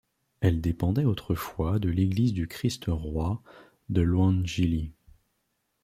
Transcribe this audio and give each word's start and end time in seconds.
Elle 0.39 0.61
dépendait 0.61 1.05
autrefois 1.05 1.77
de 1.77 1.87
l'église 1.87 2.33
du 2.33 2.47
Christ-Roi 2.47 3.39
de 3.89 4.01
Loandjili. 4.01 4.93